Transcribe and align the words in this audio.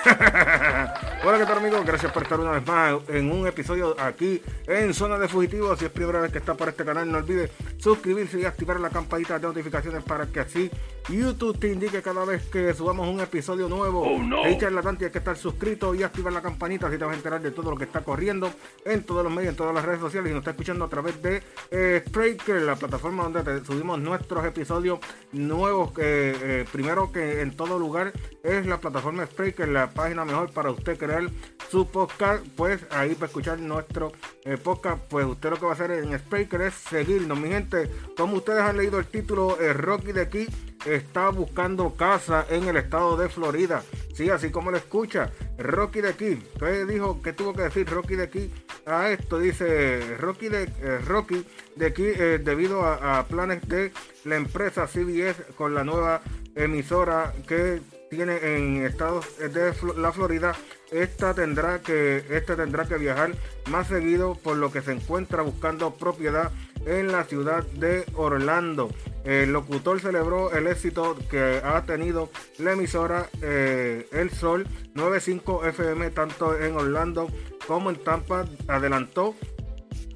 Hola, 1.24 1.38
¿qué 1.38 1.44
tal 1.44 1.58
amigos? 1.58 1.84
Gracias 1.84 2.10
por 2.12 2.22
estar 2.22 2.40
una 2.40 2.52
vez 2.52 2.66
más 2.66 2.94
en 3.08 3.30
un 3.30 3.46
episodio 3.46 3.94
aquí 3.98 4.40
en 4.66 4.94
Zona 4.94 5.18
de 5.18 5.28
Fugitivos. 5.28 5.78
Si 5.78 5.84
es 5.84 5.90
primera 5.90 6.20
vez 6.20 6.32
que 6.32 6.38
está 6.38 6.54
por 6.54 6.68
este 6.68 6.84
canal, 6.84 7.10
no 7.10 7.18
olvide 7.18 7.50
suscribirse 7.76 8.40
y 8.40 8.44
activar 8.46 8.80
la 8.80 8.88
campanita 8.88 9.38
de 9.38 9.46
notificaciones 9.46 10.02
para 10.02 10.26
que 10.26 10.40
así 10.40 10.70
YouTube 11.10 11.58
te 11.58 11.72
indique 11.72 12.02
cada 12.02 12.24
vez 12.24 12.44
que 12.48 12.72
subamos 12.74 13.08
un 13.08 13.20
episodio 13.20 13.68
nuevo. 13.68 14.02
Oh, 14.02 14.18
no. 14.18 14.42
Hey, 14.44 14.56
tienes 14.58 15.12
que 15.12 15.18
estar 15.18 15.36
suscrito 15.36 15.94
y 15.94 16.02
activar 16.02 16.32
la 16.32 16.42
campanita 16.42 16.86
así 16.86 16.98
te 16.98 17.04
vas 17.04 17.14
a 17.14 17.16
enterar 17.16 17.40
de 17.40 17.50
todo 17.50 17.70
lo 17.70 17.76
que 17.76 17.84
está 17.84 18.02
corriendo 18.02 18.50
en 18.84 19.02
todos 19.04 19.22
los 19.24 19.32
medios, 19.32 19.50
en 19.50 19.56
todas 19.56 19.74
las 19.74 19.84
redes 19.84 20.00
sociales 20.00 20.30
y 20.30 20.34
nos 20.34 20.40
está 20.40 20.52
escuchando 20.52 20.84
a 20.84 20.88
través 20.88 21.22
de 21.22 21.42
eh, 21.70 22.02
Spreaker, 22.06 22.62
la 22.62 22.76
plataforma 22.76 23.28
donde 23.28 23.64
subimos 23.64 23.98
nuestros 23.98 24.44
episodios 24.44 25.00
nuevos. 25.32 25.92
eh, 25.98 26.64
primero 26.72 27.10
que 27.12 27.40
en 27.40 27.56
todo 27.56 27.78
lugar 27.78 28.12
es 28.42 28.66
la 28.66 28.80
plataforma 28.80 29.26
Spreaker, 29.26 29.68
la 29.68 29.90
página 29.90 30.24
mejor 30.24 30.52
para 30.52 30.70
usted 30.70 30.98
crear 30.98 31.28
su 31.70 31.86
podcast. 31.86 32.44
Pues 32.56 32.80
ahí 32.90 33.14
para 33.14 33.26
escuchar 33.26 33.58
nuestro 33.58 34.12
eh, 34.44 34.56
podcast, 34.56 35.02
pues 35.08 35.26
usted 35.26 35.50
lo 35.50 35.56
que 35.56 35.64
va 35.64 35.72
a 35.72 35.74
hacer 35.74 35.90
en 35.92 36.18
Spreaker 36.18 36.62
es 36.62 36.74
seguirnos, 36.74 37.38
mi 37.38 37.48
gente. 37.48 37.90
Como 38.16 38.36
ustedes 38.36 38.60
han 38.60 38.76
leído 38.76 38.98
el 38.98 39.06
título, 39.06 39.56
Rocky 39.74 40.12
de 40.12 40.22
aquí 40.22 40.46
está 40.84 41.28
buscando 41.30 41.94
casa 41.94 42.46
en 42.48 42.68
el 42.68 42.76
estado 42.76 43.16
de 43.16 43.28
Florida. 43.28 43.82
Sí, 44.14 44.28
así 44.30 44.50
como 44.50 44.70
lo 44.70 44.76
escucha. 44.76 45.30
Rocky 45.58 46.00
de 46.00 46.08
aquí. 46.08 46.38
Entonces 46.52 46.88
dijo 46.88 47.22
que 47.22 47.32
tuvo 47.32 47.52
que 47.52 47.62
decir 47.62 47.88
Rocky 47.88 48.16
de 48.16 48.24
aquí 48.24 48.50
a 48.86 49.10
esto. 49.10 49.38
Dice 49.38 50.16
Rocky 50.18 50.48
de, 50.48 50.64
eh, 50.64 50.98
Rocky 51.06 51.46
de 51.76 51.94
eh, 51.96 52.38
debido 52.38 52.84
a, 52.84 53.26
planes 53.26 53.66
de 53.68 53.92
la 54.24 54.36
empresa 54.36 54.86
CBS 54.86 55.54
con 55.56 55.74
la 55.74 55.84
nueva 55.84 56.22
emisora 56.54 57.32
que 57.46 57.80
tiene 58.10 58.56
en 58.56 58.84
estados 58.84 59.38
de 59.38 59.72
la 59.96 60.12
Florida. 60.12 60.54
Esta 60.90 61.32
tendrá 61.32 61.80
que, 61.80 62.24
esta 62.30 62.56
tendrá 62.56 62.84
que 62.84 62.96
viajar 62.96 63.30
más 63.70 63.86
seguido 63.86 64.34
por 64.34 64.56
lo 64.56 64.72
que 64.72 64.82
se 64.82 64.92
encuentra 64.92 65.42
buscando 65.42 65.94
propiedad 65.94 66.50
en 66.84 67.12
la 67.12 67.24
ciudad 67.24 67.64
de 67.64 68.04
Orlando. 68.14 68.90
El 69.24 69.52
locutor 69.52 70.00
celebró 70.00 70.52
el 70.52 70.66
éxito 70.66 71.16
que 71.30 71.60
ha 71.62 71.82
tenido 71.84 72.30
la 72.58 72.72
emisora 72.72 73.28
eh, 73.42 74.08
El 74.12 74.30
Sol 74.30 74.66
95 74.94 75.66
FM 75.66 76.10
tanto 76.10 76.58
en 76.58 76.74
Orlando 76.74 77.28
como 77.66 77.90
en 77.90 77.96
Tampa. 77.96 78.46
Adelantó 78.66 79.34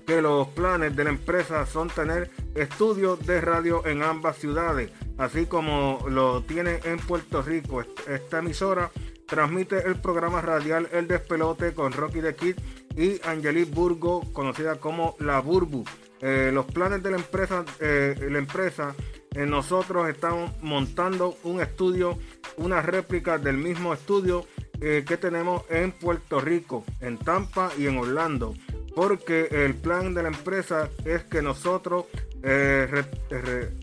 que 0.07 0.21
los 0.21 0.49
planes 0.49 0.95
de 0.95 1.05
la 1.05 1.11
empresa 1.11 1.67
son 1.67 1.89
tener 1.89 2.31
estudios 2.55 3.25
de 3.27 3.41
radio 3.41 3.87
en 3.87 4.03
ambas 4.03 4.37
ciudades, 4.37 4.91
así 5.19 5.47
como 5.47 6.05
lo 6.09 6.43
tiene 6.43 6.81
en 6.85 6.99
Puerto 6.99 7.43
Rico. 7.43 7.83
Esta 8.07 8.39
emisora 8.39 8.91
transmite 9.27 9.87
el 9.87 9.97
programa 9.97 10.41
radial 10.41 10.89
El 10.93 11.09
Despelote 11.09 11.73
con 11.75 11.93
Rocky 11.93 12.21
the 12.21 12.35
Kid 12.35 12.57
y 12.97 13.21
Angelique 13.27 13.73
Burgo, 13.75 14.23
conocida 14.33 14.77
como 14.77 15.17
La 15.19 15.41
Burbu. 15.41 15.85
Eh, 16.21 16.51
los 16.53 16.67
planes 16.67 17.03
de 17.03 17.11
la 17.11 17.17
empresa, 17.17 17.65
eh, 17.81 18.15
la 18.31 18.39
empresa 18.39 18.95
eh, 19.35 19.47
nosotros 19.47 20.09
estamos 20.09 20.53
montando 20.63 21.37
un 21.43 21.61
estudio, 21.61 22.19
una 22.57 22.81
réplica 22.81 23.39
del 23.39 23.57
mismo 23.57 23.93
estudio 23.93 24.47
que 24.81 25.17
tenemos 25.17 25.63
en 25.71 25.93
Puerto 25.93 26.41
Rico, 26.41 26.85
en 27.01 27.17
Tampa 27.17 27.71
y 27.79 27.87
en 27.87 27.97
Orlando. 27.97 28.55
Porque 28.95 29.49
el 29.51 29.75
plan 29.75 30.15
de 30.15 30.23
la 30.23 30.29
empresa 30.29 30.89
es 31.05 31.25
que 31.25 31.43
nosotros 31.43 32.07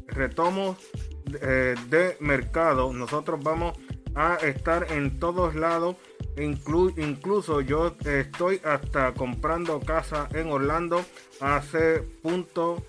retomos 0.08 0.78
de 1.26 2.18
mercado, 2.20 2.94
nosotros 2.94 3.40
vamos 3.44 3.78
a 4.14 4.36
estar 4.36 4.92
en 4.92 5.20
todos 5.20 5.56
lados 5.56 5.96
incluso 6.38 7.62
yo 7.62 7.96
estoy 8.06 8.62
hasta 8.64 9.14
comprando 9.14 9.80
casa 9.80 10.28
en 10.34 10.50
Orlando 10.50 11.04
a 11.40 11.58
ese 11.58 12.02
punto, 12.22 12.84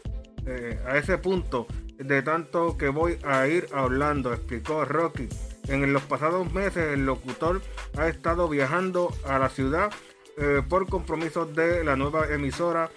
eh, 0.47 0.79
a 0.87 0.97
ese 0.97 1.19
punto 1.19 1.67
de 1.99 2.23
tanto 2.23 2.77
que 2.77 2.89
voy 2.89 3.19
a 3.25 3.47
ir 3.47 3.69
a 3.73 3.85
Orlando, 3.85 4.33
explicó 4.33 4.85
Rocky. 4.85 5.29
En 5.69 5.93
los 5.93 6.03
pasados 6.03 6.53
meses 6.53 6.93
el 6.93 7.07
locutor 7.07 7.63
ha 7.97 8.09
estado 8.09 8.49
viajando 8.49 9.15
a 9.25 9.39
la 9.39 9.49
ciudad 9.49 9.91
eh, 10.37 10.63
por 10.69 10.89
compromisos 10.89 11.55
de 11.55 11.85
la 11.85 11.97
nueva 11.97 12.29
emisora 12.29 12.91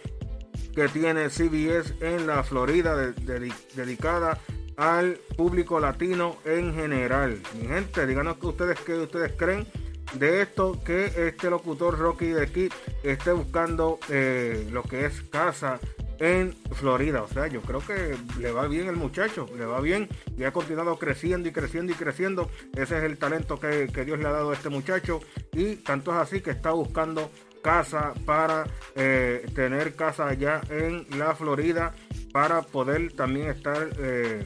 que 0.73 0.87
tiene 0.89 1.29
CBS 1.29 1.95
en 2.01 2.27
la 2.27 2.43
Florida 2.43 2.95
dedicada 3.75 4.39
al 4.77 5.19
público 5.37 5.79
latino 5.79 6.37
en 6.45 6.73
general. 6.73 7.39
Mi 7.59 7.67
gente, 7.67 8.05
díganos 8.05 8.37
que 8.37 8.47
ustedes 8.47 8.79
que 8.81 8.93
ustedes 8.93 9.33
creen 9.37 9.65
de 10.13 10.41
esto 10.41 10.81
que 10.83 11.05
este 11.27 11.49
locutor 11.49 11.97
Rocky 11.97 12.27
de 12.27 12.43
aquí 12.43 12.69
esté 13.03 13.31
buscando 13.31 13.99
eh, 14.09 14.67
lo 14.71 14.83
que 14.83 15.05
es 15.05 15.21
casa 15.23 15.79
en 16.19 16.53
Florida. 16.71 17.23
O 17.23 17.27
sea, 17.27 17.47
yo 17.47 17.61
creo 17.61 17.79
que 17.79 18.15
le 18.39 18.51
va 18.51 18.67
bien 18.67 18.87
el 18.87 18.95
muchacho, 18.95 19.47
le 19.57 19.65
va 19.65 19.79
bien 19.81 20.07
y 20.37 20.43
ha 20.43 20.51
continuado 20.51 20.97
creciendo 20.97 21.49
y 21.49 21.51
creciendo 21.51 21.91
y 21.91 21.95
creciendo. 21.95 22.49
Ese 22.75 22.97
es 22.97 23.03
el 23.03 23.17
talento 23.17 23.59
que, 23.59 23.87
Dios 24.05 24.19
le 24.19 24.27
ha 24.27 24.31
dado 24.31 24.51
a 24.51 24.53
este 24.53 24.69
muchacho 24.69 25.21
y 25.51 25.77
tanto 25.77 26.11
es 26.11 26.17
así 26.17 26.41
que 26.41 26.51
está 26.51 26.71
buscando 26.71 27.31
casa 27.63 28.13
para 28.25 28.65
eh, 28.95 29.45
tener 29.55 29.95
casa 29.95 30.27
allá 30.27 30.61
en 30.69 31.07
la 31.17 31.33
Florida 31.33 31.93
para 32.31 32.61
poder 32.61 33.13
también 33.13 33.47
estar 33.47 33.89
eh, 33.97 34.45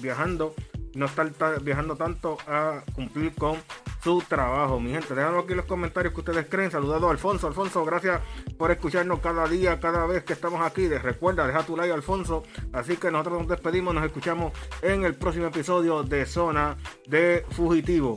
viajando, 0.00 0.54
no 0.94 1.06
estar 1.06 1.62
viajando 1.62 1.96
tanto 1.96 2.38
a 2.46 2.82
cumplir 2.94 3.34
con 3.34 3.56
su 4.02 4.22
trabajo, 4.28 4.78
mi 4.80 4.90
gente. 4.90 5.14
Déjanos 5.14 5.44
aquí 5.44 5.54
los 5.54 5.66
comentarios 5.66 6.12
que 6.14 6.20
ustedes 6.20 6.46
creen. 6.48 6.70
Saludado 6.70 7.10
Alfonso. 7.10 7.46
Alfonso, 7.46 7.84
gracias 7.84 8.20
por 8.58 8.70
escucharnos 8.70 9.20
cada 9.20 9.46
día, 9.48 9.80
cada 9.80 10.06
vez 10.06 10.24
que 10.24 10.34
estamos 10.34 10.60
aquí. 10.60 10.88
Recuerda, 10.88 11.46
deja 11.46 11.64
tu 11.64 11.76
like, 11.76 11.92
Alfonso. 11.92 12.42
Así 12.72 12.96
que 12.96 13.10
nosotros 13.10 13.40
nos 13.40 13.48
despedimos. 13.48 13.94
Nos 13.94 14.04
escuchamos 14.04 14.52
en 14.82 15.04
el 15.04 15.14
próximo 15.14 15.46
episodio 15.46 16.02
de 16.02 16.26
Zona 16.26 16.76
de 17.06 17.44
Fugitivo. 17.50 18.16